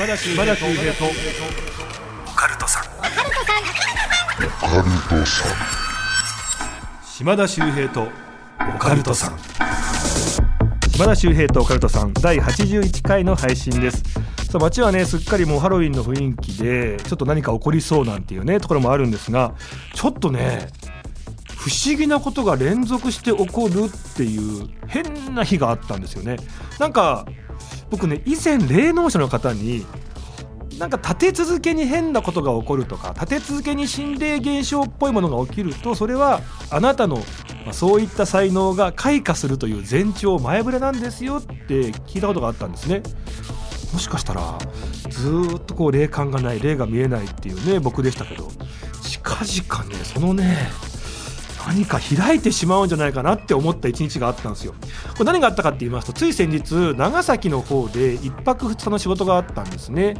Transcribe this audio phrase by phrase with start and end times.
[0.00, 2.84] 島田秀平とオカルトさん。
[7.04, 8.08] 島田秀平と
[8.74, 9.38] オカルトさん。
[10.88, 12.14] 島田秀平とオカルトさん。
[12.14, 14.02] 第81回の配信です。
[14.50, 19.54] さあ街はねすっかりもうハロウィンの雰囲気でちょっと何か起こりそうなんていうねところもあるんですが
[19.92, 20.68] ちょっとね
[21.58, 26.38] 不思議なことが連続して起こるっていう変な日があったんですよね。
[26.78, 27.26] なんか
[27.90, 29.84] 僕ね以前霊能者の方に
[30.80, 36.40] なんか立て続けに変なことが起こるとか立て続けに心霊現象っぽいものが起きるとそれは
[36.70, 37.22] あなたの、
[37.66, 43.02] ま、そういった才能が開花するという前兆前触れなんですよって聞いたことがあったんですね。
[43.92, 44.56] もしかしたら
[45.10, 48.48] ずっとこう霊感がない霊が見えないっていうね僕でしたけど
[49.02, 50.56] 近々ねそのね
[51.66, 54.74] 何か開いてしまうんじゃないかなって思った一日があったんですよ。
[55.12, 60.14] これ何があったかって言いますとつい先日長崎の方で1泊2日の仕事があったんですね。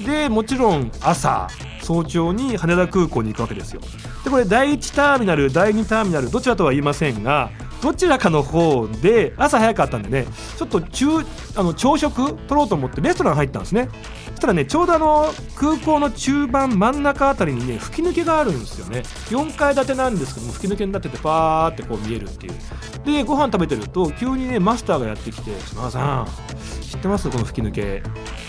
[0.00, 1.48] でもちろん朝
[1.82, 3.80] 早朝に羽田空港に行くわけですよ。
[4.24, 7.50] でこれ第1ターミナル第2ターミナルどちらとは言いませんが
[7.82, 11.06] どちらかの方で朝早かったんでねちょっと中
[11.56, 13.88] あの朝食取ろうと思ってレストラン入ったんですね。
[14.30, 19.02] そしたらねちょうどあの空港の中盤真ん中あたりにね吹き抜けがあるんですよね。
[19.30, 22.52] 4階建てなんですけども吹き抜けになっててパーってこう見えるっていう。
[23.04, 26.26] でご飯食べてると急にねマスターがやってきて「島田さん
[26.82, 27.28] 知ってます？
[27.28, 28.02] この吹き抜け。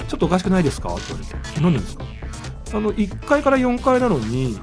[0.08, 2.04] ちょっとおかしくないですか?」って言われて「何でですか?」
[2.78, 4.60] あの1階から4階なのに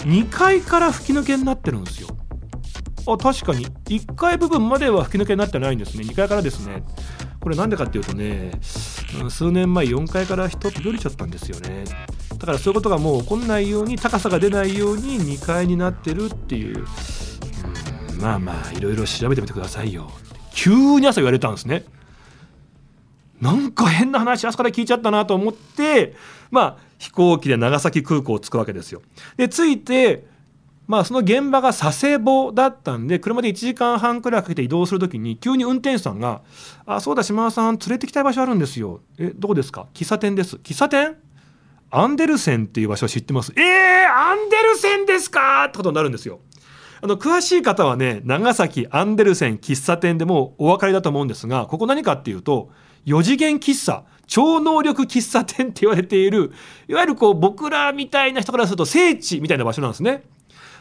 [0.00, 2.08] 2階から吹き抜けになってるんですよ。
[3.06, 3.66] あ確かに。
[3.66, 6.04] 1階部分までは吹き抜けになってないんですね。
[6.04, 6.82] 2階からですね。
[7.40, 8.52] これなんでかっていうとね、
[9.28, 11.84] 数年前4階から人飛び降りちゃったんですよね。
[12.38, 16.86] だからそういうことがもう起こんないように高さが出ないように2階になってるっていう、う、
[18.20, 20.10] まあまあいろいろ調べてみてくださいよ。
[20.54, 21.84] 急に朝言われたんですね。
[23.40, 26.14] なんか変な話朝から聞いちゃったなと思って
[26.52, 29.02] まあ飛行機で長崎空港を着くわけですよ。
[29.36, 30.30] で着いて
[30.92, 36.42] まあその現場が佐世保だったんで車で1時間半くらいかけて移動する時に急に運転手さんが
[36.84, 41.16] 「あそうだ島田さん連れてきたい場所あるんですよ」「えどこですか?」「喫茶店です」「喫茶店?」
[41.90, 45.64] アンデルセンっていう場所を知ってますえー、アンデルセンですか？
[45.64, 46.40] ってことになるんですよ。
[47.00, 52.68] あの詳しい方はね長崎アンデルセン喫茶店でもお分かりだと思うんですがここ何かっていうと
[53.06, 56.52] 4次元喫茶超能力喫茶店って言われている
[56.86, 60.22] いわゆるこう僕らみたいな人からすると聖地みたいな場所なんですね。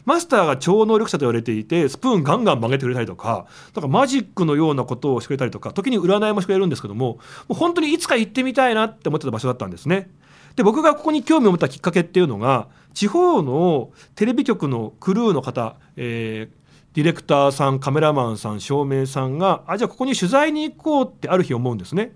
[0.06, 3.46] マスターが超能力者と言われていてスプーンガンガン曲げてくれたりとか
[3.76, 7.20] なんかマジックのようなことをしてくれたりとか時に占いもしてくれるんですけどもも
[7.50, 10.10] う本当にいつか行ってみたいなって思ってた場所だったんですね。
[10.56, 22.12] で僕がここに興味を持ったきっかけっていうのが地方のテレビ局のクルーの方、えー、ディレクターさんカメラマンさん照明さんがあじゃあここに取材に行こうってある日思うんですね。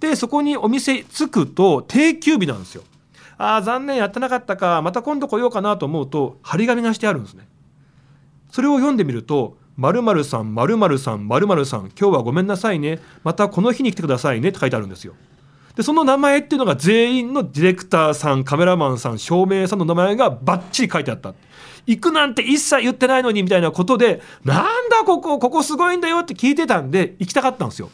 [0.00, 2.84] でそこにお店着くと定休日なんですよ。
[3.38, 7.48] ああ残念やってなかったかまた今度来ようかなと思うと張り紙がしてあるんですね。
[8.50, 15.14] それを読んでみると〇〇さん〇〇さん〇〇さん今日はごめんなさいねまたこの日に来てくださいねって書いてあるんですよ。
[15.76, 21.34] でその名前っていうのが全員のディレクターさんカメラマンさん照明さんの名前がバッチリ書いてあった。
[21.86, 27.90] 行くなんて一切言ってないのにみたいなことでなんだここここすごいんだよって聞いてたんで行きたかったんですよ。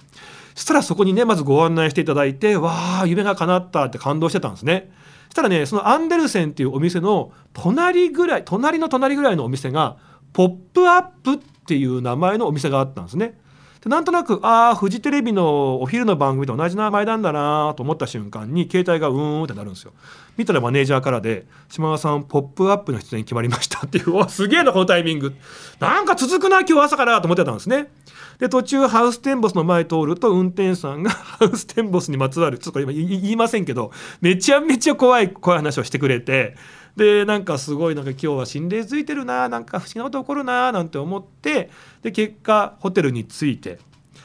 [0.55, 4.91] そしたらそこにねまずご案内していただいてわあ夢が叶ったって感動してたんですね。
[5.35, 9.97] したらねそのアンデルセンっていうお店の隣ぐらい隣の隣ぐらいのお店が
[10.33, 13.41] ポップアップっていう名前のお店があったんですね。
[13.85, 19.93] でなんとなくああフジテレビのお昼の番組と同じ名前なんだなと思った瞬間に携帯がうーんってなるんですよ。
[20.39, 25.35] 見たらマネージャーからで「島田さんポップアップの出演決まりました」っていう「わすげえなこのタイミング」
[25.81, 27.91] なんか続くな今日朝からと思ってたんですね。
[28.39, 33.93] で途中ハウステンボスの前通ると運転手さんが ハウステンボスにまつわるちょっと今言いませんけど
[34.23, 36.57] めちゃめちゃ怖い怖い話をしてくれて
[36.97, 41.71] でなんかすごいなんか今日は心霊づいてるななんか不思議なこと起こるななんて思って
[42.03, 43.79] で結果ホテルに着いて。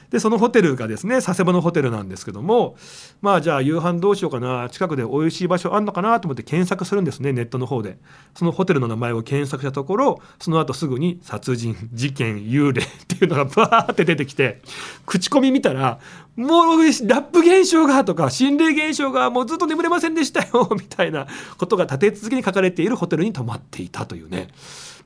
[0.09, 2.75] でそのホテルがですね佐世保のホテルなんですけども
[3.21, 7.97] まあじゃあ夕飯どうしようかな近くで美味しい場所あんのかなと思って検索するんですねネットの方で。
[8.35, 14.61] そのホテルの名前を検索したところその後すぐに殺人事件幽霊っていうのがバーって出てきて
[15.05, 15.99] 口コミ見たら
[16.35, 24.47] もうラップ現象がとか心霊現象がもうずっと眠れませんでしたよ みたいなことが立て続けに書かれているホテルに泊まっていたというね。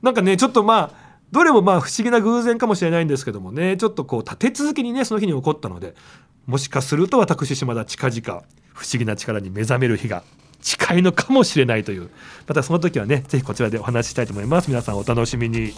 [0.02, 3.76] なんかねちょっとまあどれもまあ不思議な偶然かもしれないんですけどもね。
[3.76, 5.96] ちょっとこう立て続けにねその日に起こったので
[6.46, 8.42] もしかすると私島田近々
[8.72, 10.22] 不思議な力に目覚める日が
[10.62, 12.08] 近いのかもしれないという。
[12.46, 14.68] またその時はねぜひこちらでお話ししたいと思います。
[14.68, 15.74] 皆さんお楽しみに。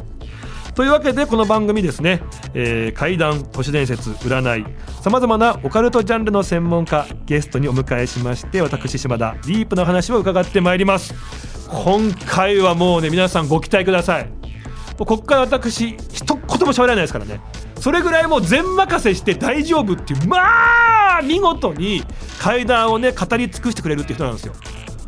[0.74, 2.20] というわけでこの番組ですね、
[2.52, 4.66] えー、怪談都市伝説占い
[5.00, 11.14] さまざまなオカルトジャンルの専門家ゲストにお迎えしまして私島田ディープな話を伺ってまいります。
[11.70, 14.45] 今回はもうね皆さんご期待ください。
[14.98, 17.40] もうここから私一言も喋らないですからね。
[17.80, 22.02] それぐらいもう全任せして大丈夫っていうまあ見事に
[22.40, 24.54] 階段をね語り尽くしてくれるって人なんですよ。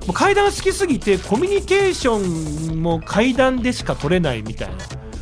[0.07, 4.77] もう階段好きすぎてコミュニケーションも階段でしか取れないみたいな。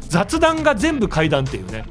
[0.09, 1.85] 雑談が全部階段っていうね。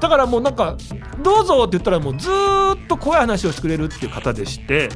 [0.00, 0.76] だからもうなんか
[1.22, 4.90] 「どうぞ」って言ったらもうずっと怖い話をしてくれるっていう方でして、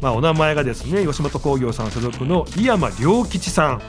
[0.00, 3.82] まあ、お名前がですね吉本興業さん所属の井山良吉さん。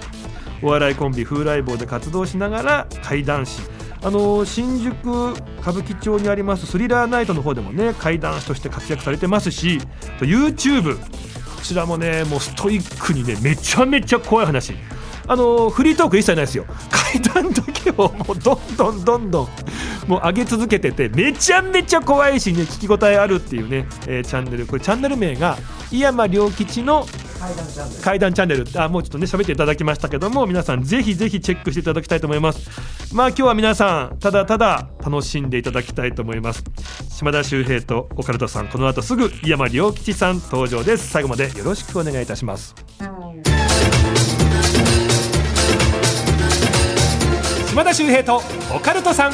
[0.62, 3.62] お笑いコンビ風来坊で活動しながら怪談師。
[4.04, 5.32] あの新宿
[5.62, 9.80] 歌舞伎町にありますスリラーナイトの方でもね怪談師として活躍されてますし
[10.20, 11.04] YouTube こ
[11.64, 14.76] ちらもねもうストイックにねめちゃめちゃ怖い話。
[15.28, 16.68] あのフリートーク一切ないですよ。
[16.92, 19.48] 階段だけをもうどんどんどんどん
[20.08, 24.68] もう上げ続けててめちゃめちゃ怖いしね聞き応えあるっていうね、えー、チャンネル。
[24.68, 25.58] これチャンネル名が
[25.92, 27.08] 井山良吉の
[28.02, 28.66] 階段チャンネル。
[28.76, 33.14] あもうちょっとね喋っていただきましたけども皆さんぜひぜひチェックしていただきたいと思います。
[33.14, 36.64] まあ今日は皆さんただただ楽しんでいただきたいと思います。
[37.10, 41.10] 島田秀平とオカルトさんこの後すぐ井山良吉さん登場です。
[41.10, 42.76] 最後までよろしくお願いいたします。
[47.70, 48.42] 島田秀平と
[48.74, 49.34] オカルトさん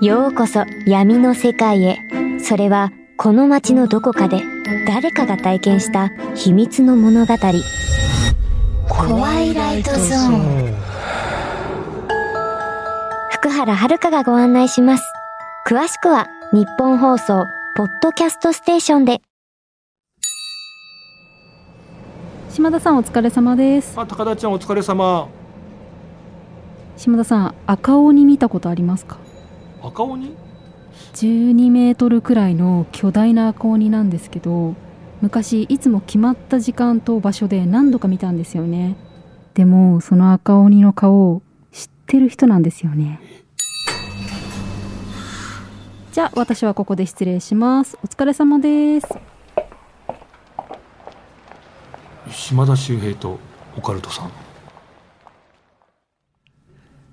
[0.00, 1.98] ようこそ闇の世界へ。
[2.38, 4.42] それはこの街のどこかで
[4.86, 7.34] 誰かが体験した秘密の物語。
[8.88, 10.74] 怖いライトゾーン。
[13.30, 15.04] 福原遥がご案内します。
[15.66, 17.44] 詳しくは日本放送
[17.76, 19.22] ポッドキャストステーションで。
[22.50, 25.28] 島田さんお疲れ様ですあ高田ちゃんお疲れ様
[26.96, 29.18] 島田さん赤鬼見たことありますか？
[29.82, 30.34] 赤鬼
[31.14, 34.74] ？12メートルくらいの巨大な赤鬼なんですけど
[35.20, 38.96] 昔いつも決まった時間と場所で何度か見たんですよね。
[39.54, 41.42] でもその赤鬼の顔を
[41.72, 43.20] 知ってる人なんですよね。
[46.12, 47.98] じゃあ私はここで失礼します。
[48.02, 49.08] お疲れ様です。
[52.30, 53.38] 島田秀平と
[53.76, 54.45] オカルトさん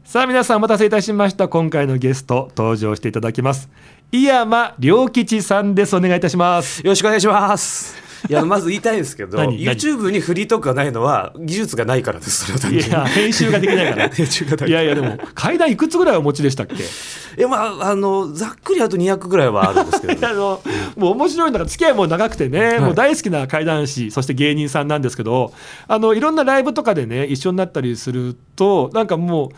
[0.04, 1.48] さあ皆さんお待たせいたしました。
[1.48, 3.70] 今回のゲスト登場していただきます。
[4.12, 5.96] 井山良吉さんです。
[5.96, 6.82] お願いいたします。
[6.82, 7.96] よろしくお願いします。
[8.30, 12.52] いやまず言いたいんですけど YouTube にフリートークがないのは技術がないからです。
[12.70, 14.06] いや編集ができないから。
[14.68, 16.76] いいやいやでも階段いくつぐらいお持ちでしたっけ？
[16.76, 20.62] いやまああのざっくりあと200ぐらいはあるんですけど、ね、 あの
[20.98, 25.54] もう面白いのが付き合いも長くてね、はい、もう大好きな怪談師そして芸人さんなんですけど
[25.88, 29.50] あのいろんなライブとかでね一緒になったりするとなんかもう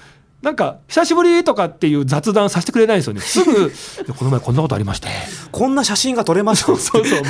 [0.45, 3.21] なんか久しぶりとかっていう雑談させてくれないんですよね。
[3.25, 3.71] すぐ
[4.15, 5.07] この前こんなことありまして。
[5.51, 6.67] こんな写真が撮れました。
[6.67, 7.21] そ うそうそう。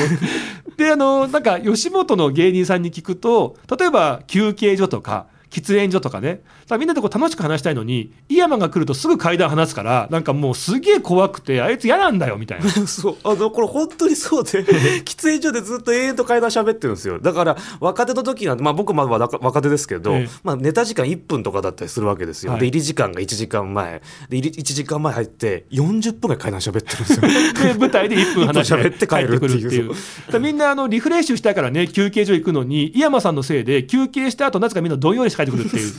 [0.76, 6.42] であのなんか吉本の芸人さんに聞くと例えば休憩所とか喫煙所とかね。
[6.78, 12.70] みんなでこう楽しく話したいのに井山が来るとすぐ階段話すからなんかもうすげえ怖くてあいつ嫌なんだよみたいな。
[12.88, 13.16] そう。
[13.24, 14.64] あのこれ本当にそうで
[15.06, 17.20] 喫煙所でずっと永遠と階段喋ってるんですよ。
[17.20, 24.02] だから若手の時なんて、まあ、僕まだ若手ですけど、ええ、まあ、ネタ時間1分とかだったりするわけですよ、はい、で入り時間が1時間前。
[24.30, 27.22] で入り1時間前入って40分ぐらい階段喋ってるんですよ。
[27.74, 29.92] で舞台で1分話してって帰ってくるっていう。
[30.40, 35.94] みんなあのリフレッシュしたいからね休憩所行くのに井山さんのせいで休憩した後なぜかみんなどんよりして帰ってくるっていう。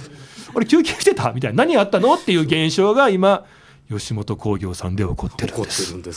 [0.55, 1.33] 俺休憩してた？
[1.33, 2.15] みたいな何あったの？
[2.15, 3.45] っていう現象が今
[3.89, 5.85] 吉本興業さんで起こってるんです。
[5.85, 6.11] 起こっ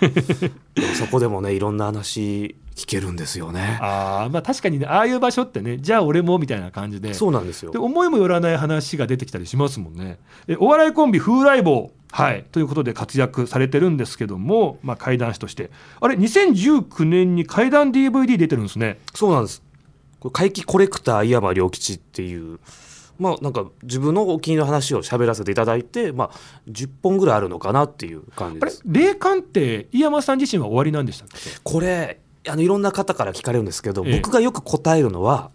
[0.00, 0.22] てるんで
[0.92, 0.98] す。
[0.98, 3.78] そこでもねいろんな話聞けるんですよね。
[3.80, 10.18] ああまあ確かにねああいう場所ってねじゃあ俺もみたいな感じでそうなんですよで思いもよらない話が出てきたりしますもんね。
[10.46, 19.00] でお笑いコンビ風来坊はいということで活躍されてるんですけども、まあ、怪談師としてあれ2019年に怪談 DVD 出てるんですね。
[19.14, 19.62] そうなんです。
[20.30, 22.58] 怪奇コレクター井山良吉っていう
[23.18, 26.30] まあなんか自分のお気に入りの話を喋らせていただいて、まあ、
[26.68, 28.82] 10本ぐらいあるのかなっていう感じです。
[28.84, 31.36] 霊感って井山さん自身は終わりなんでしたっけ？
[31.62, 35.50] これあのいろんな方から聞かれるんですけど、ええ、僕がよく答えるのは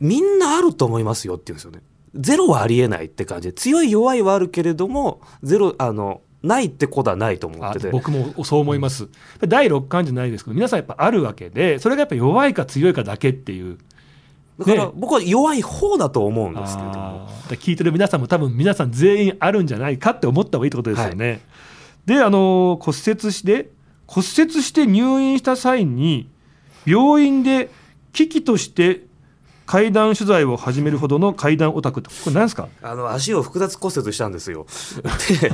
[0.00, 1.80] みんなあると思いますよって言うんですよね。
[2.14, 7.90] ゼロはありえないって感じで強い弱いはあるけれどもゼロあのないってことはないと思ってて。
[7.90, 9.08] 僕もそう思います、
[9.46, 13.78] 第6巻じゃないですけど皆さんやっぱあるわけでそれがやっぱ弱いか強いかだけっていう。
[14.58, 16.88] だから僕は弱い方だと思うんですけど。
[16.88, 21.28] も、聞いてる皆さんも多分皆さん全員あるんじゃないかって思った方がいいってことですよね。
[21.28, 21.40] はい、
[22.06, 23.70] であの骨折して
[24.06, 26.30] 骨折して入院した際に
[26.86, 27.70] 病院で
[28.12, 29.02] 危機として
[29.66, 32.68] 階段取材を始めるほどの階段オタクこれ何ですか？
[32.82, 34.66] あの足を複雑骨折したんですよ。
[35.40, 35.50] で、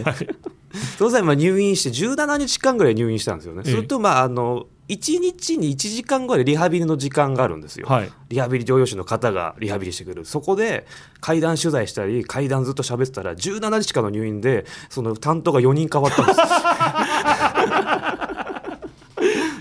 [0.98, 3.62] 当然まあ入院して17日間ぐらい入院したんですよね。
[3.64, 3.72] ええ。
[3.72, 7.86] するとまああの1日に1時間ぐらいリハビリの時間があるんですよ。
[7.88, 8.10] はい。
[8.28, 10.24] リハビリ療養士の方がリハビリしてくれる。
[10.26, 10.86] そこで
[11.20, 16.38] 階段取材したり階段ずっと喋ってたら17日間の入院でその担当が4人変わったんです。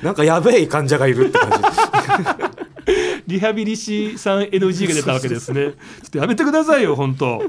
[0.04, 1.58] なんかやべえ患者がいるって感じ
[3.28, 5.72] リハビリ師さん NG が出たわけですね。
[6.02, 7.42] ちょっとやめてくださいよ本当。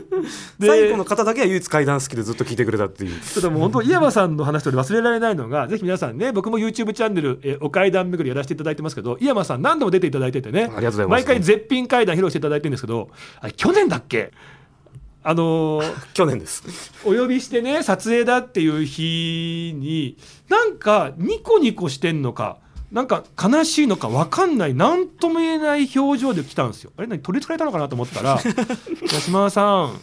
[0.59, 3.14] で最後の方だけは唯一階段好きでずっと聞いてくれたっていう。
[3.35, 11.21] ただもう本当井山さんの話と忘れられないのがぜひ皆さんね僕も YouTube チャンネル「えお階段巡り」やらせていただいてますけど井山さん何度も出ていただいててねありがとうございます。
[11.21, 13.09] 毎回絶品階段披露していただいてるんですけど
[13.41, 14.31] あれ去年だっけ？
[15.25, 16.64] あのー 去年です。
[17.05, 20.17] お呼びしてね撮影だっていう日に
[20.49, 22.59] なんかニコニコしてんのか
[22.92, 24.75] なんか悲しいのか分かんない。
[24.75, 26.92] 何とも言えない表情で来たんですよ。
[26.99, 28.37] あれ何取りつかれたのかなと思ったら
[29.11, 29.99] 「八島さん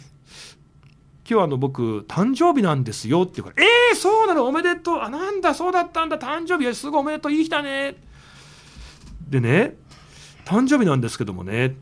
[1.28, 5.00] 今日あの僕誕生日なんですよ」って言うから「えー、そうなのおめでとう。
[5.00, 6.18] あなんだそうだったんだ。
[6.18, 7.32] 誕生日やすごいおめでとう。
[7.32, 7.94] いい日だね」
[9.30, 9.76] でね
[10.44, 11.76] 誕生日なんですけどもね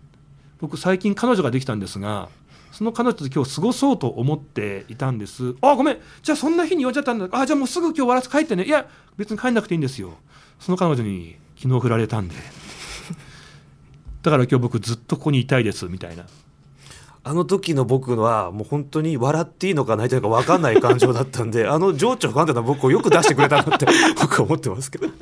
[0.60, 2.28] 僕最近彼女ができたんですが
[2.70, 5.54] その彼女と今日過ごそうと思っていたんです。
[5.62, 5.98] あごめん。
[6.22, 7.26] じゃあそんな日に呼んじゃったんだ。
[7.32, 8.64] あじゃあもうすぐ今日終わらせて帰ってね。
[8.64, 8.86] いや
[9.16, 10.18] 別に帰んなくていいんですよ
[10.60, 12.34] その彼女に昨日振られたんで。
[14.22, 16.26] だから今日僕ずっとここにいたいですみたいな。
[17.24, 23.86] あの時の僕はもう本当に笑っていいのか泣いていいのか分かんない感情だったんで あの情緒不安定な僕をよく出してくれたなって
[24.18, 25.08] 僕は思ってますけど。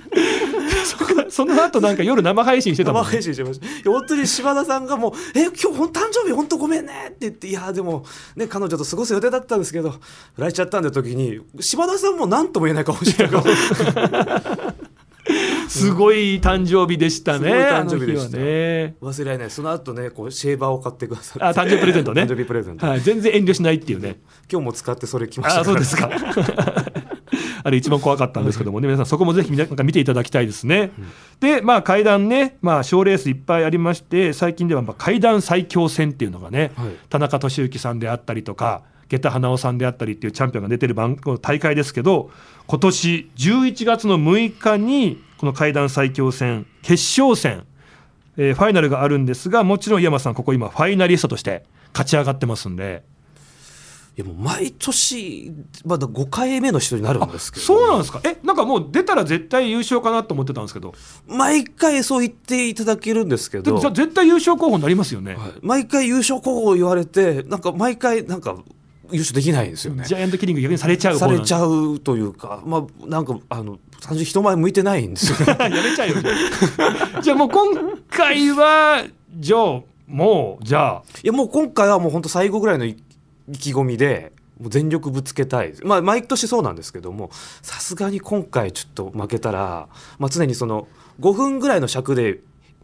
[1.29, 3.91] その後なんか夜生配信してたもん、ね、生配信してました。
[3.91, 9.99] 本当に柴田さんがもう「え今日誕生日本当ごめんね」って言って「いやでもね彼女と過ごす予定だったんですけど振
[10.39, 13.43] られちゃったんで時に柴田さんも何とも言えない顔してたか
[14.09, 14.75] ら
[15.69, 18.37] すごい誕生日でしたね誕生日でした。
[18.37, 18.97] ね。
[19.01, 19.51] 忘れられない。
[19.51, 21.45] その後ねこうシェーバーを買ってくださって。
[21.45, 22.23] あ誕生日プレゼントね。
[22.25, 24.21] 誕生日プレゼント、はい、全然遠慮しないっていうね。
[24.51, 25.61] 今日も使ってそれ来ました。
[25.61, 26.11] あそうですか。
[27.65, 29.07] あれ一番怖かったんですけどもね皆さん。
[29.07, 30.93] そこもぜひ皆なんか見ていただきたいですね、
[31.41, 36.91] でまあ階段ねまあ賞レースいっぱいありまして最近ではまあ階段最強戦っていうのがね、はい。
[37.09, 42.31] 田中俊之さんであったりとか下駄花尾さんであったりっていうチャンピオンが出てる番大会ですけど
[42.67, 47.65] 今年11月の6日にこの階段最強戦決勝戦、
[48.37, 53.03] えーファイナルがあるんですがもちろん井山さんここ今ファイナリストとして勝ち上がってますんで。
[54.19, 55.53] いやもう毎年
[55.85, 57.67] まだ5回目の人になるんですけど。
[57.67, 58.23] そうなんですか？
[58.25, 60.95] えなんかもう出たら絶対優勝かなと思ってたんですけど。
[61.27, 63.79] 毎回そう言っていただけるんですけど。
[63.79, 65.53] じゃあ絶対優勝候補になりますよね、はい。
[65.61, 68.57] 毎回優勝候補言われてなんか毎回なんか
[69.11, 70.05] 優勝できないんですよね。
[70.05, 76.15] ジャイアントキリング逆にされちゃうされちゃゃうというかまあなんかあの単純に人前向いてないんですよ やめちゃうよ。
[77.23, 79.05] じゃあもう今回は
[79.39, 81.03] じゃあもうじゃあ。
[81.23, 82.97] いやもう今回はもう本当最後ぐらいの意
[83.49, 87.31] 意気込みでもう全力ぶつけたいまあ毎年そうなんですけども
[87.63, 90.89] さすがに今回ちょっと負けたら、まあ、常にその
[91.21, 92.41] 5分ぐらいの尺で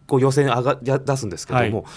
[0.07, 1.93] こう予選上がや出すんですけども、はい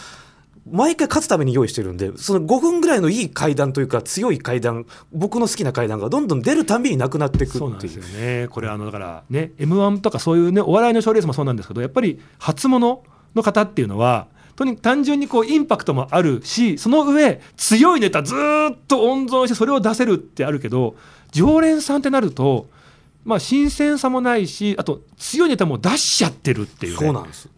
[0.70, 8.48] 毎回勝つために用意してるんでその5分ぐらいのいい階段というか強い階段僕の好きな階段がどんどん出るたんびになくなっていくそうなんですよね。
[8.50, 13.04] これあのだからね m 1とかそういうねお笑いの賞レースもそうなんですけどやっぱり初物
[13.36, 20.96] の方っていうのはとに単純にこうインパクトもあるしその上強いネタずーっと温存してそれを出せるってあるけど
[21.32, 22.68] 常連さんってなると
[23.24, 27.00] まあ新鮮さもないしあと強いネタも出しちゃってるっていうね。
[27.00, 27.50] そうなんです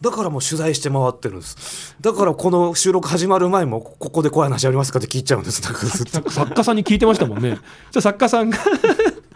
[0.00, 1.96] だからもう取材して回ってるんです。
[2.00, 5.60] だからこの収録始まる前もここで怖い話ありますかって聞いちゃうんです。
[5.60, 7.58] 作家さんに聞いてましたもんね。
[7.90, 8.58] じゃ作家さんが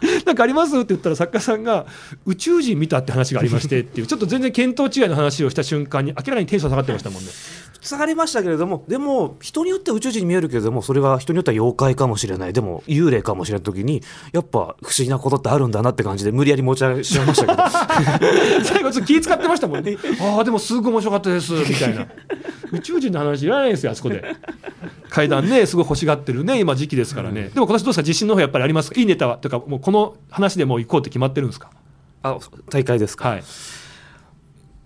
[0.25, 0.75] なんかあります？
[0.77, 1.85] って言ったら作家さんが
[2.25, 7.29] 宇宙人見たって話がありましてっていう ちょっと全然見当違いの話をした瞬間に明らかにテンション下がってましたもんね。
[7.81, 19.97] 下がりましたけれどもでも人によっては宇宙人に見えるけれどもそれが人によっては妖怪かもしれないでも幽霊かもしれない時にやっぱ不思議なことってあるんだなって感じで無理やり持ち上げしましたけど最後ちょっと気使ってましたもんね。
[20.21, 22.07] ああでもすごい面白かったですみたいな。
[22.71, 24.23] 宇宙人の話いらないですよあそこで。
[25.13, 27.49] 階段ねすごい欲しがってるね今時期ですからね。
[27.53, 28.99] でも今年どうですか自信の方やっぱりありますか？
[28.99, 31.69] いいネタはというかもうこの話でもう行こうって決まってるんですか？
[32.23, 32.39] あ
[32.71, 33.43] 大会ですか、はい。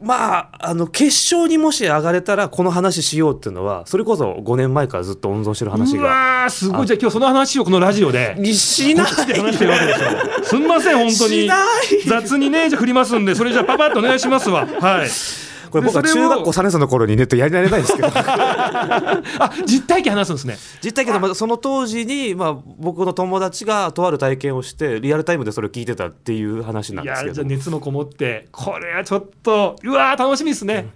[0.02, 8.36] まああの決勝にもし上がれたらこの話しようっていうのはそれこそ5年前からずっと温存してる話うがわーすごいじゃあ今日その話をこのラジオで。
[8.54, 10.44] しないで話してるわけでしょ。
[10.44, 11.58] すんません、本当にしない。
[12.06, 14.68] 雑にね、じゃあ振りますんで、それじゃあパパッとお願いしますわ。
[14.68, 15.10] はい。
[15.70, 18.10] これ僕は中学校3年生の頃にネットやりられないですけど。
[18.14, 19.22] あ
[19.66, 20.58] 実体験話すんですね。
[20.84, 27.26] 実体験でその当時に、まあ、僕の友達がとある体験をしてリアルタイムでそれを聞いてたっていう話なんですけど。
[27.26, 30.88] いやじゃあ熱もこもってこれはちょっとうわー楽しみですね、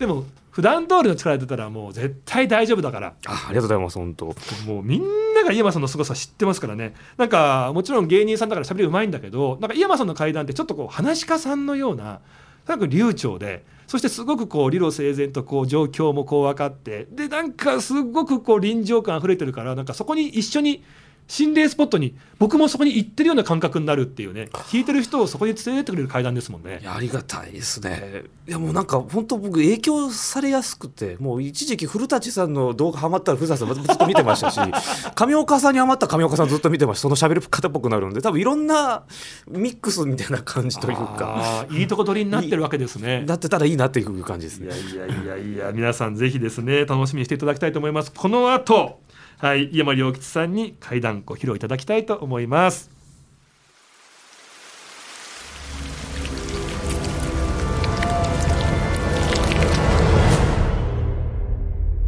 [0.00, 3.14] うん、でも普段通りの力出たらもう絶対大丈夫だから。
[3.26, 4.26] あありがとうございます本当。
[4.66, 5.02] もうみん
[5.34, 6.94] なが井山さんの凄さ知ってますからね。
[7.16, 12.20] なんかもちろん芸人さんだから喋りうまいんだけどなんか井山さんの階段ってちょっとこう話し家さんのような
[12.66, 20.84] とにか流暢でそしてすごくこう理路整然とこう状況もこう分かってでなんかすごくこう臨場感あふれてるからなんかそこに一緒に
[21.30, 24.48] 心霊スポットに僕もそこに行ってるような感覚になるっていうね。
[24.52, 26.80] 聞いてる人をそこに連れてってくれる階段ですもんね。
[26.82, 28.24] いやありがたいですね。
[28.48, 34.58] いやもうなんか本当僕影響されやすくてもう一時期古舘さんの動画ハマったら古舘さんずっと見てましたし
[35.14, 37.02] 上岡さんにハマったら上岡さんずっと見てました。
[37.02, 39.04] その喋る方っぽくなるんで多分いろんな
[39.48, 41.64] ミックスみたいな感じというか。
[41.70, 43.22] いいとこ取りになってるわけですね。
[43.24, 44.66] なってたらいいなっていう感じですね。
[44.66, 48.10] いやいやいやいや皆さんぜひですね楽しみにしていただきたいと思います。
[48.12, 48.98] この後
[49.40, 52.90] はい、山良吉さんに怪談ご披露いただきたいと思います。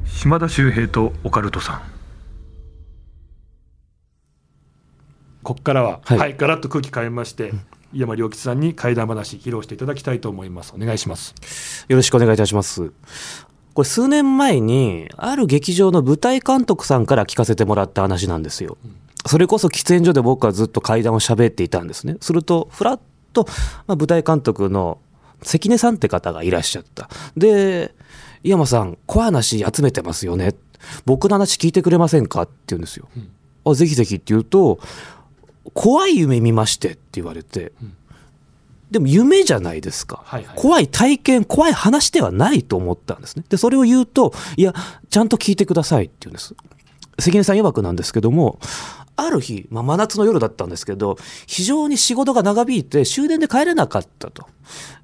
[0.05, 1.83] 島田秀平とオカルトさん。
[5.43, 7.55] ここからは、はい、はい、ガラッと空気変えまして。
[7.95, 10.75] 山良吉さんに怪談話披露していただきたいと思います。
[10.75, 11.87] お願いします。
[11.89, 12.93] よろしくお願いいたします。
[13.75, 18.77] これ数年前にある劇場の舞台監督さんから聞かせてもらった話なんですよ。
[19.27, 22.17] それこそ喫煙所で僕はずっと階段を喋っていたんですね。
[22.21, 23.01] するとふらっ
[23.33, 23.47] と、
[23.87, 24.99] まあ、舞台監督の
[25.43, 27.09] 関根さんって方がいらっしゃった。
[27.37, 27.95] で
[28.45, 30.55] 「井山さん小話集めてますよね」
[31.07, 33.09] 僕の話聞いてくれませんか?」って言うんですよ。
[33.17, 33.31] うん、
[33.73, 34.81] あぜひぜひって言うと
[35.75, 37.95] 「怖い夢見まして」って言われて、うん
[38.93, 43.45] でも夢じゃないですか、はいはい、怖い体験怖い話ではないと思ったんですね。
[43.49, 44.75] でそれを言うといや
[45.09, 46.55] ちゃんと聞いてくださいって言うんです。
[47.19, 48.59] 関根さん曰くなんですけども
[49.17, 54.47] ある日、まあ、真夏の夜だったんですけど非常に仕事が長引いて終電で帰れなかったと。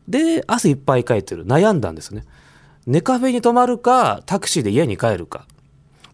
[0.06, 1.46] で汗いっぱいかいてる。
[1.46, 2.24] 悩んだんですね。
[2.86, 5.46] 寝カフェに泊まるかタクシーで家に帰るか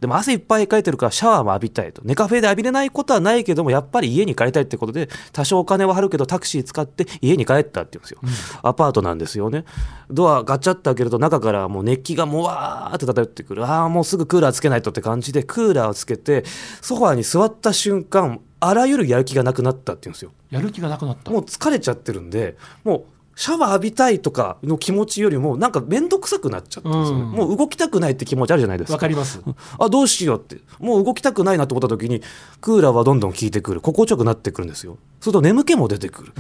[0.05, 2.03] でも汗いっぱいかいてるからシャワーも浴びたいと。
[2.05, 8.19] 寝カフェで浴びれないことはないけども、やっぱり家に帰りたいってことで、多少お金は張るけどタクシー使って家に帰ったって言うんですよ。
[8.23, 9.65] うん、アパートなんですよね。
[10.11, 13.65] ドアガチャって開けると中からもう熱気がもわーって漂ってくる。
[13.65, 16.45] ああ、もうすぐクーラーつけないとって感じで、クーラーをつけて、
[16.83, 20.33] ソファーに座った瞬間、あらゆるやる気がなくなったって言うんですよ。
[20.51, 23.05] やる気がなくなったもう疲れちゃってるんで、もう
[23.37, 28.95] シャワー浴びたいとかの気持ちよりもなんか面倒くさくなっちゃってるんですよね、うん、もう動きたくないって気持ちあるじゃないですか。
[28.95, 29.41] わかります。
[29.79, 30.59] あどうしようって。
[30.79, 32.23] もう動きたくないなと思った時に
[32.61, 33.81] クーラーはどんどん効いてくる。
[33.81, 34.99] 心地よくなってくるんですよ。
[35.21, 36.33] すると眠気も出てくる、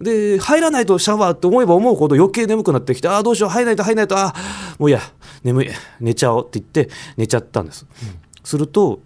[0.00, 4.34] うん、で入らないとシャワーって思えば思うほど余計眠くなってきてあどうしよう入らないと入らないとあ
[4.78, 5.00] もういや。
[5.44, 9.00] 眠い寝ちゃおうって言って寝ちゃったんです、うん、すると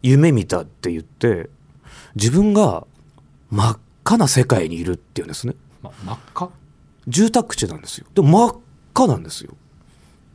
[0.00, 1.50] 夢見たって言って
[2.14, 2.86] 自分が
[3.50, 6.50] 真っ赤な世界にいるっていうんですね、ま、真っ赤？
[7.08, 8.06] 住宅地なんですよ。
[8.14, 8.56] でも真っ
[8.94, 9.54] 赤なんですよ。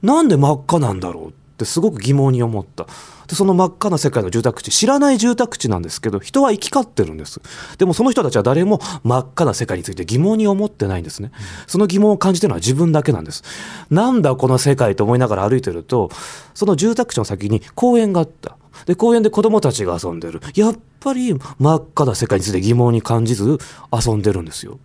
[0.02, 2.88] なんで真っ赤なんだろうってすごく疑問に思った。
[3.28, 7.40] でその真っ赤な世界の住宅地知らない住宅地なんですけど人は行き交ってるんです。
[7.78, 11.32] でもその人たちは誰も真っ赤な世界について疑問に思ってないんですね、
[11.68, 13.44] その疑問を感じてるのは自分だけなんです。
[13.90, 16.10] なんだこの世界と思いながら歩いてると
[16.54, 18.58] その住宅地の先に公園があった。
[18.86, 20.42] で公園で子供たちが遊んでる。
[20.56, 23.60] やっぱり真っ赤な世界について疑問に感じず
[23.92, 24.80] 遊んでるんですよ。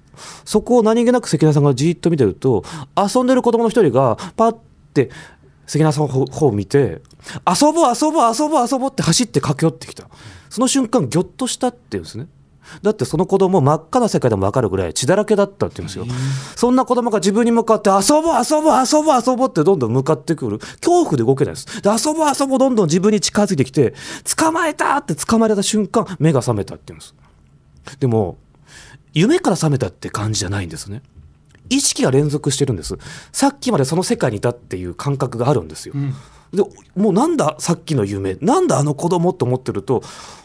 [0.44, 2.64] そこを何気なく関根さんがじっと見てると
[2.96, 4.52] 遊んでる子供の一人がパッ
[4.94, 5.10] て
[5.66, 7.02] 関根さんの方を見て
[7.46, 10.08] 遊ぼう遊ぼう遊ぼう遊ぼうって走って駆け寄ってきた。
[10.48, 12.28] その瞬間ぎょっとしたって言うんですね。
[12.82, 16.06] だってその子供真っ赤な世界でも分かるぐらい血だらけだったって言うんですよ。
[16.56, 20.58] そんな子供が自分に向かって遊ぼう遊ぼう遊ぼう遊ぼうってどんどん向かってくる。
[20.58, 21.82] 恐怖で動けないです。
[21.82, 23.94] で遊ぼう遊ぼうどんどん自分に近づいてきて
[24.36, 27.14] 捕まえたって捕まえた瞬間目が覚めたって言うんです。
[28.00, 28.36] でも
[29.16, 31.00] 夢から覚めたって感じじゃないんですね。
[31.70, 32.98] 意識が連続してるんです。
[33.32, 35.94] さっきまでその世界にいたっていう感覚があるんですよ。
[35.96, 36.14] うん、
[36.52, 36.62] で
[36.94, 38.36] もうなんださっきの夢？
[38.42, 40.02] なんだあの子供って思ってると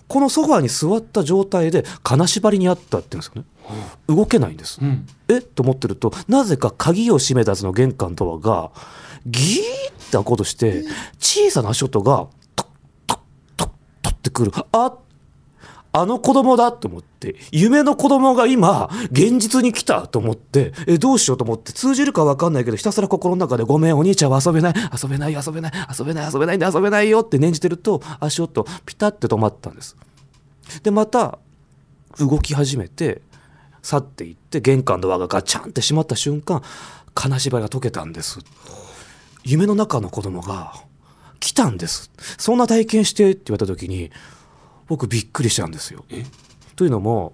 [0.08, 3.48] このソファーに座った状態で金縛りにあったって言うんですよね。
[4.08, 4.80] 動けないんです。
[4.82, 5.42] うん、え？
[5.42, 8.72] と思ってるとなぜか鍵を閉めたその玄関ドアが
[9.26, 10.86] ギーって開こうとして
[11.20, 12.68] 小さな足音がトッ
[13.06, 13.20] トッ
[13.58, 13.70] トッ
[14.02, 15.00] トッってくるあっ
[15.94, 29.98] あの子供だと思って、夢の子供が今、現実に来たと思って、え、どうしようと思って、通じるかわかんないけど、ひたすら心の中で、ごめん、お兄ちゃんは遊べない、遊べない、遊べない、遊べない、遊べないんで遊べないよって念じてると、足音、ピタって止まったんです。
[30.84, 31.40] で、また、
[32.20, 33.22] 動き始めて、
[33.82, 36.62] 去っていって、玄関のドアがガチャンって閉まった瞬間、
[37.14, 38.40] 金縛りが解けたんです
[39.44, 40.74] 夢の中の子供が
[41.40, 44.12] 来たんですそんな体験してって言われた時に
[44.92, 46.04] 僕びっくりしたんですよ
[46.76, 47.32] というのも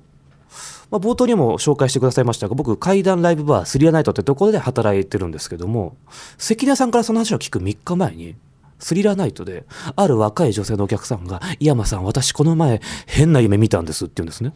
[0.92, 5.98] まあ、冒頭にも紹介してくださいましたが僕怪談ライブバースリアナイトってところで働いてるんですけども
[6.38, 8.36] 関根さんからその話を聞く3日前に
[8.80, 9.66] スリラーナイトで
[9.96, 14.54] ある若い女性のお客さんが「井山さん私この前変な夢見たんです」って言うんですね。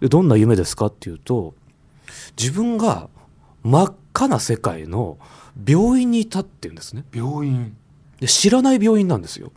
[0.00, 1.52] でどんな夢ですかっていうと
[2.38, 3.10] 自分が
[3.62, 5.18] 真っ赤な世界の
[5.66, 7.04] 病院にいたっていうんですね。
[7.12, 7.76] 病院
[8.20, 9.52] で知らない病院なんですよ。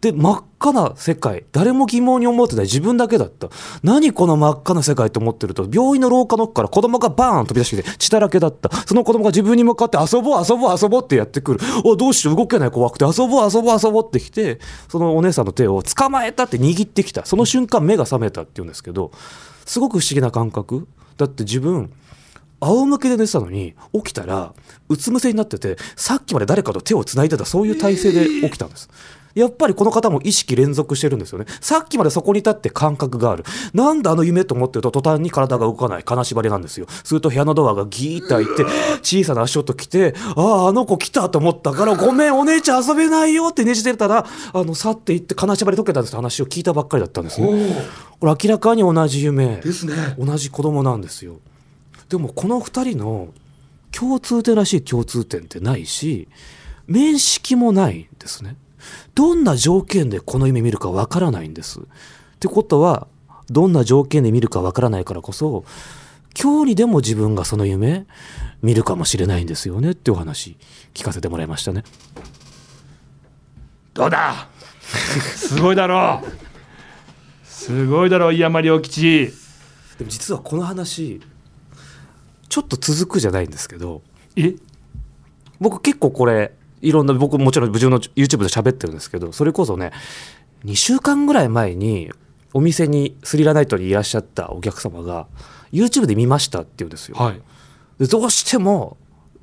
[0.00, 1.44] で真っ赤な世界。
[1.52, 2.64] 誰も疑問に思ってない。
[2.64, 3.48] 自分だけだった。
[3.82, 5.68] 何この真っ赤な世界と思ってると。
[5.70, 8.70] 病院の廊下の奥から子供がバーン飛び出してきて血だらけだった。
[8.86, 11.60] その子供が自分に向かって遊ぼう遊ぼう遊ぼうってやってくる。
[11.84, 13.04] おどうしよう動けない怖くて。
[13.04, 14.58] 遊ぼう遊ぼう遊ぼうってきて
[14.88, 17.26] そのお姉さんの手を捕まえたって握ってきた。
[17.26, 19.10] その瞬間目が覚めたって言うんですけど
[19.66, 20.88] すごく不思議な感覚。
[21.18, 21.92] だって自分
[22.60, 24.54] 仰向けで寝てたのに起きたら
[24.88, 28.88] うつ伏せになっててさっきまで誰かと手をつないでたそういう体勢で起きたんです。
[29.34, 31.46] やっぱりこの方も意識連続してるんですよね。
[31.60, 33.44] さっきまでそこに立って感覚がある。
[33.74, 36.86] なんであの夢と思ってると途端に体が動かない金縛りなんですよ。
[37.04, 38.64] すると部屋のドアがギーッと開いて、
[39.02, 47.46] 小さな足音来て、ああ、あの子来たと思ったから、ごめん、お姉ちゃん遊べないよってねじってたら、あの、去っていって金縛り解けたんです話を聞いたばっかりだったんですね。
[48.18, 49.56] これ明らかに同じ夢。
[49.56, 49.94] ですね。
[50.18, 51.40] 同じ子供なんですよ。
[52.10, 53.28] でもこの2人の
[53.92, 56.28] 共通点らしい共通点ってないし
[56.86, 58.56] 面識もないんですね。
[59.14, 61.80] どんな条件でこの夢見るかわからないんです。
[61.80, 61.82] っ
[62.38, 63.06] てことは
[63.50, 65.64] どんな条件で見るかわからないからこそ
[66.40, 68.06] 今日にでも自分がその夢
[68.62, 69.90] 見るかもしれないんですよね。
[69.92, 70.56] ってお話
[70.94, 71.84] 聞かせてもらいましたね。
[73.94, 74.48] どうだ？
[75.36, 77.46] すごいだろう。
[77.46, 79.32] すごいだろう山良吉
[79.98, 81.20] でも実はこの話
[82.48, 84.02] ちょっと続くじゃないんですけど
[84.36, 84.54] え？
[85.60, 89.92] 僕結構これいろんな僕もちろん自分の YouTube で喋ってるんですけどそれこそね
[90.64, 92.10] 2週間ぐらい前に
[92.52, 95.26] お店にスリラナイトにいらっしゃったお客様が
[95.72, 97.16] YouTube で見ましたって言うんですよ。
[97.16, 97.40] はい
[97.98, 98.96] でどうしても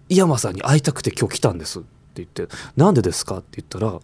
[0.09, 3.99] 井山さんに会いたくて今日来たんですって言って「なんでですか?」って言ったら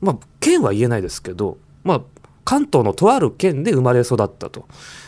[0.00, 2.02] まあ県は言えないですけどまあ
[2.46, 4.66] 関東のとある県で生まれ育ったと。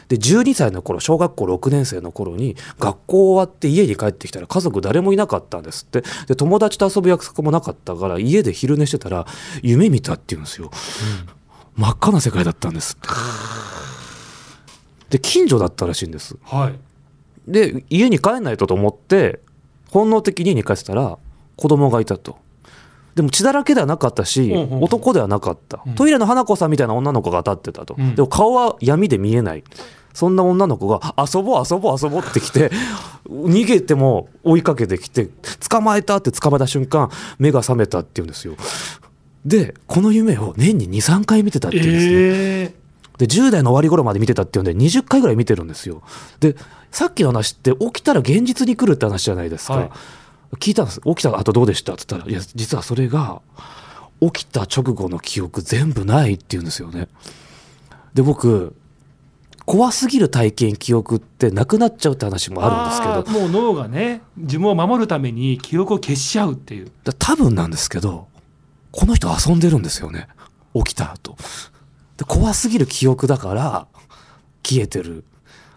[0.09, 6.03] で12歳の頃小学校6年生の頃に学校終わって家に帰ってきたら家族誰もいなかったんですって。
[6.27, 9.27] で友達と遊ぶ約束もなかったから家で昼寝してたら
[9.63, 10.71] 夢見たって言うんですよ、
[11.77, 13.09] 真っ赤な世界だったんですって。
[15.11, 16.37] で近所だったらしいんです。
[16.43, 16.79] はい。
[17.47, 19.41] で家に帰んないとと思って
[19.91, 21.19] 本能的に家に帰ってたら
[21.57, 22.37] 子供がいたと
[23.19, 25.95] でも血だらけではなかったし、男ではなかった、うん。
[25.97, 28.15] トイレの花子さんみたいな女の子が立ってたと、うん。
[28.15, 29.65] でも顔は闇で見えない。
[30.15, 32.71] そんな女の子が遊ぼう遊ぼう遊ぼうってきて
[33.29, 35.29] 逃げても追いかけてきて
[35.69, 38.55] 捕まえたって捕まえた瞬間目が覚めたって言うんですよ。
[39.45, 42.75] でこの夢を年に23回見てたっていうんですね、え
[43.19, 46.03] で10代の終わり頃まで見てたっていうんで20回ぐらい見てるんですよ。
[46.39, 46.55] で
[46.93, 49.91] さっきの話って起きたら現実に来るって話じゃないですか、はい
[50.57, 51.01] 聞いたんです。
[51.03, 51.93] 起きた後どうでした？
[51.95, 53.43] って言ったらいや実はそれが
[54.21, 57.09] 起きた直後の記憶全部ないって言うんですよね。
[58.15, 58.75] で僕
[59.67, 63.41] 怖すぎる体験記憶ってなくなっちゃうって話もあるんですけど。
[63.41, 66.91] もう脳がね自分を守るために記憶を消しちゃうっていう。
[67.05, 68.29] だ多分なんですけど
[68.91, 70.29] この人遊んでるんですよね。
[70.75, 71.37] 起きた後。
[72.17, 73.87] で怖すぎる記憶だから
[74.63, 75.25] 消えてる。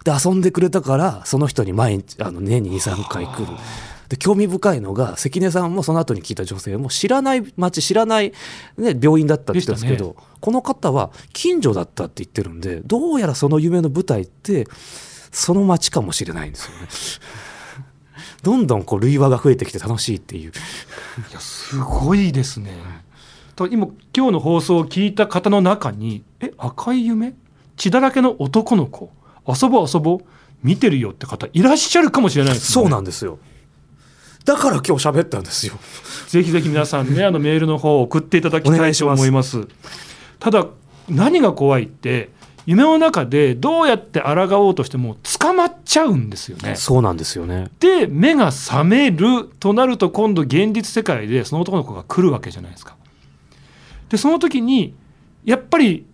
[0.06, 3.48] で遊んでくれたからその人に毎日あの年に23回来る
[4.12, 8.34] で興味深いのが関根さんもその後に聞いた女性も知らない町知らない、
[8.78, 14.68] ね、病院だったって言ったんですけど、でこの方は近所だったって言ってるんでどうやらその夢の舞台って
[15.32, 16.88] その町かもしれないんですよね。
[18.44, 20.52] どんどんこう類話が増えてきて楽しいっていう。
[20.52, 22.74] いやすごいですね。
[23.56, 27.34] と今今日の放送を聞いた方の中に「え赤い夢？
[27.78, 29.10] 血だらけの男の子？
[29.48, 30.20] 遊ぼう遊ぼう？
[30.64, 32.90] 見てるよ」って方いらっしゃるかもしれないですそうね。
[32.90, 33.40] なんですよ。
[34.46, 35.74] だから今日喋ったんですよ。
[36.28, 39.68] ぜひぜひ皆さんねあのメールの方を送っていただきたいと思います。
[40.40, 40.66] ただ
[41.10, 42.30] 何が怖いって
[42.66, 46.76] 夢の中でどうやって抗おうとしても捕まっちゃうんですよね。
[46.76, 47.70] そうなんですよね。
[47.80, 52.96] で目が覚めるとなると今度現実世界でその男の子が来るわけじゃないですか。
[54.10, 54.94] でその時に
[55.46, 56.06] やっぱり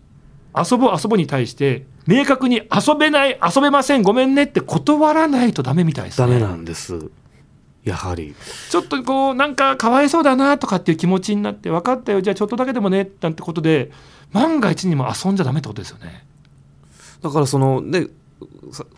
[0.56, 6.28] 遊ぼう遊ぼうに対して明確に遊べない遊べませんごめんねって断らないとダメみたいですね。
[6.28, 7.10] ダメなんです。
[7.88, 8.36] やはり。
[8.70, 13.92] ちょっとこうなんかかわいそうだなとかっていう気持ちになって分かったよじゃあちょっとだけでもねなんてことで
[14.32, 16.26] 万が一にも遊んじゃダメってことですよね。
[17.22, 18.08] だからそのね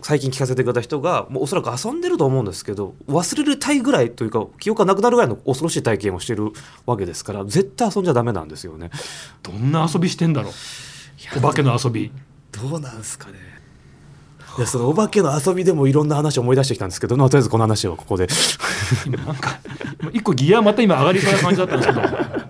[0.02, 6.52] 最近聞かせてくれた人がもうおそらく遊んでると思うんですけど忘れるたいぐらいというか記憶がなくなるぐらいの恐ろしい体験をしてる
[6.86, 8.90] わけですから絶対遊んじゃダメなんですよね。
[9.44, 10.52] どんな遊びしてんだろう？
[11.38, 12.12] お化けの遊び。
[12.52, 13.38] どうなんですかね。
[14.58, 18.28] いやそのお化けの遊びでもいろんな話を思い出してきたんですけど、まあ、とりあえずこの話をここで
[19.06, 19.60] 今なんか
[20.14, 21.94] 一個ギアまた今上がりそうな感じだったんですけ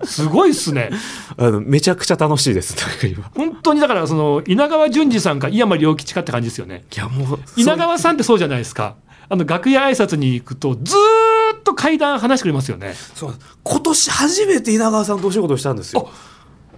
[0.00, 0.90] どすごいっすね。
[1.36, 2.76] あのめちゃくちゃ楽しいです。
[3.06, 3.30] 今。
[3.34, 6.84] 本当にだからその稲川淳二さんか井山良吉かって感じですよね。
[6.94, 8.96] いやもう稲川さんってそうじゃないですか。
[9.28, 12.94] あの楽屋挨拶に行くとずーっと階段話してくれますよね。
[13.14, 13.34] そう。
[13.62, 16.10] 今年初めて稲川さんとお仕事したんですよ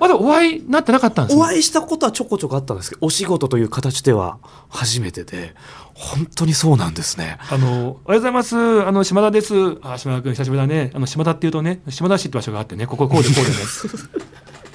[0.02, 5.54] まだお会いなってなかったんです、ね、お会いしたことはちょこちょこあったんですけどお仕事という形では初めてで
[5.94, 7.38] 本当にそうなんですね。
[7.50, 8.56] あのおはようございます。
[8.56, 9.54] あの島田です。
[9.82, 10.90] あ島田君久しぶりだね。
[10.94, 13.56] あの島田っていうとね島田市って場所があってねこここうでこうでね。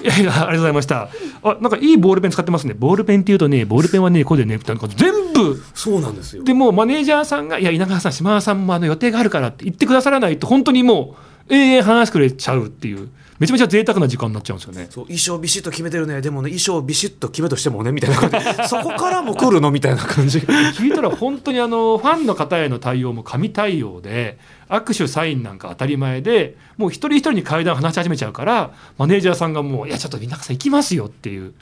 [0.00, 1.10] いやいやありがとうございました。
[1.42, 2.74] あなんかいいボールペン使ってますね。
[2.78, 5.62] ボールペンっていうとねボールペンはねこうでねみたいな全部。
[5.74, 6.44] そうなんですよ。
[6.44, 11.16] でもマネージャーさんが「いや稲川さん島田さんもあの予定があるから」って言ってくださらないと本当にも
[11.50, 14.88] う永遠話してくれちゃうっていうめちゃめちゃ贅沢な時間になっちゃうんですよね。
[14.90, 16.20] そう衣装ビシッと決めてるね。
[16.20, 18.46] でもね衣装ビシッと決めとしてもねみたいな感じ。
[18.68, 20.38] そこからも来るのみたいな感じ。
[20.38, 31.54] 聞いたら本当にあのファンの方への対応も神対応で握手サインなんか当たり前でもう一人一人に階段話し始めちゃうからマネージャーさんがもう「いやちょっと皆さん行きますよ」っていう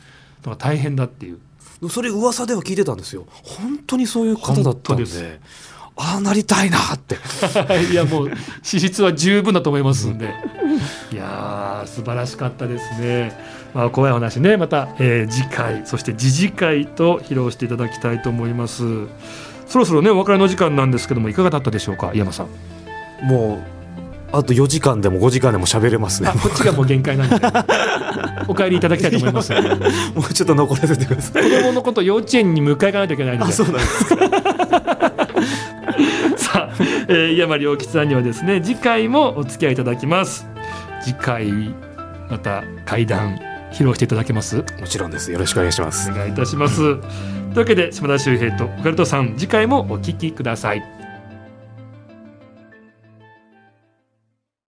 [0.45, 1.39] のが大変だっていう。
[1.91, 3.27] それ噂では聞いてたんですよ。
[3.43, 5.05] 本当にそういう方だったんで
[5.97, 7.17] ああなりたいなって。
[7.91, 8.31] いやもう
[8.63, 10.35] 資質は十分だと思いますんで。
[11.13, 13.33] いやー素晴らしかったですね、
[13.75, 14.57] まあ、怖い話ね。
[14.57, 18.83] また、えー、次回そして次次回と披露していただきたいと思います。
[19.67, 22.49] そろそろねお別れの時間なんですけどもいかがだったでしょうか井山さん。
[23.27, 23.77] もう
[24.33, 26.31] あと4時間でも5時間でも喋れますね。
[26.43, 27.37] こっちがもう限界なんで。
[28.49, 29.53] お帰りいただきたいと思います。
[29.53, 31.51] もうちょっと残らせてください。
[31.51, 33.53] 子供のこと幼稚園に迎え行かないといけないので。
[33.53, 34.17] そうなんですか
[36.37, 36.75] さあ、
[37.09, 40.47] えー、井山良吉さんにはですね次回もお付き合いいただきます。
[41.03, 41.75] 次回
[42.31, 43.39] また会談
[43.71, 44.57] 披露していただけます？
[44.81, 45.31] もちろんです。
[45.31, 46.11] よろしくお願いします。
[46.11, 46.77] お願いいたします。
[46.77, 50.83] というわけで島田秀平とオカルトさん次回もお聞きください。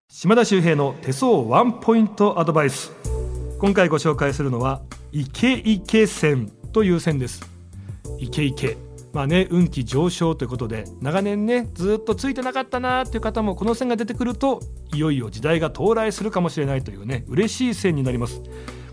[0.09, 2.92] 島田秀平の手相ワンポイントアドバイス。
[3.59, 7.44] 今回ご紹介するのはイケイケ線という線です。
[8.18, 8.76] イケイケ
[9.12, 14.60] まあね、運気上昇ということで長年ねずっとついてなかったなという方もこの線が出てくると
[14.94, 18.42] いよいよ時代が到来するかもしれないというね嬉しい線になります。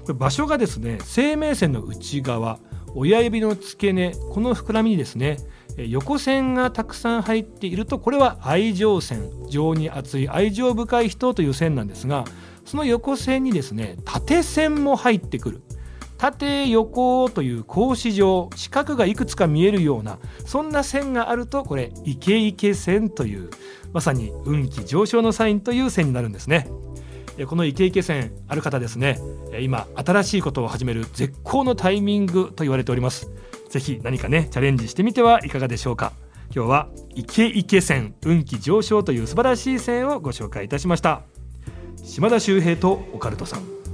[0.03, 2.59] これ場所がですね生命線の内側
[2.93, 5.37] 親指の付け根この膨らみにですね
[5.77, 12.23] 横線がたくさん入っているとこれは愛情線情に熱い愛情深い人という線なんですが
[12.63, 15.61] その横線にですね縦線も入ってくる。
[16.31, 23.51] 縦横という格子状四角がいくつか見えるようなそんな線があるとこれイケイケ線という
[23.93, 26.67] まさに運気上昇のサインという線になるんですね。
[27.47, 29.19] このイケイケ線ある方ですね。
[29.61, 33.29] 今新しいことを始める絶好のタイミングと言われております。
[33.69, 36.11] ぜひ何かねチャレンジしてみてはいかがでしょうか。
[36.55, 41.21] 今日はイケイケ線運気上昇という素晴らしい線をご紹介いたしました。
[42.03, 43.84] 島田秀平とオカルトさん。